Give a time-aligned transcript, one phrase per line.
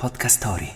[0.00, 0.74] Podcast Story.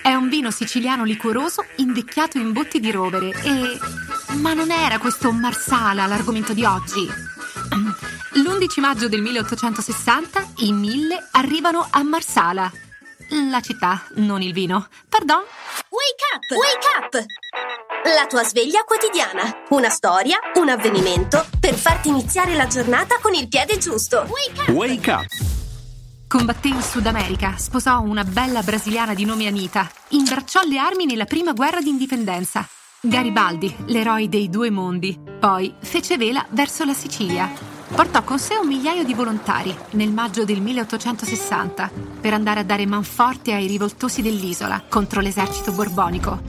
[0.00, 3.78] È un vino siciliano liquoroso invecchiato in botti di rovere e...
[4.36, 7.04] Ma non era questo Marsala l'argomento di oggi.
[8.34, 12.70] L'11 maggio del 1860 i mille arrivano a Marsala.
[13.50, 14.86] La città, non il vino.
[15.08, 15.42] Pardon?
[15.88, 16.56] Wake up!
[16.56, 17.71] Wake up!
[18.04, 19.42] La tua sveglia quotidiana.
[19.68, 24.26] Una storia, un avvenimento per farti iniziare la giornata con il piede giusto.
[24.28, 24.68] Wake up!
[24.70, 25.26] Wake up!
[26.26, 31.26] Combatté in Sud America, sposò una bella brasiliana di nome Anita, imbracciò le armi nella
[31.26, 32.66] prima guerra d'indipendenza.
[33.00, 37.48] Garibaldi, l'eroe dei due mondi, poi fece vela verso la Sicilia.
[37.94, 42.84] Portò con sé un migliaio di volontari nel maggio del 1860 per andare a dare
[42.84, 46.40] manforte ai rivoltosi dell'isola contro l'esercito borbonico.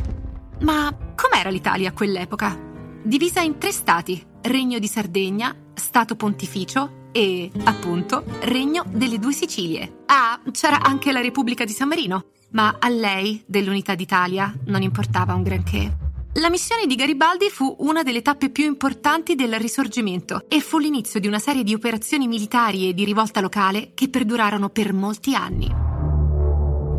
[0.61, 2.55] Ma com'era l'Italia a quell'epoca?
[3.01, 10.03] Divisa in tre stati, Regno di Sardegna, Stato Pontificio e, appunto, Regno delle Due Sicilie.
[10.05, 15.33] Ah, c'era anche la Repubblica di San Marino, ma a lei, dell'Unità d'Italia, non importava
[15.33, 15.97] un granché.
[16.33, 21.19] La missione di Garibaldi fu una delle tappe più importanti del Risorgimento e fu l'inizio
[21.19, 25.92] di una serie di operazioni militari e di rivolta locale che perdurarono per molti anni.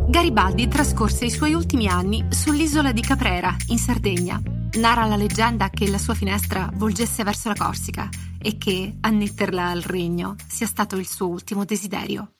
[0.07, 4.39] Garibaldi trascorse i suoi ultimi anni sull'isola di Caprera, in Sardegna.
[4.75, 8.07] Narra la leggenda che la sua finestra volgesse verso la Corsica
[8.39, 12.33] e che annetterla al regno sia stato il suo ultimo desiderio.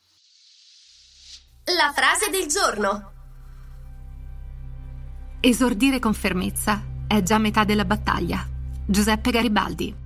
[1.65, 3.11] La frase del giorno.
[5.39, 8.47] Esordire con fermezza è già metà della battaglia.
[8.85, 10.04] Giuseppe Garibaldi.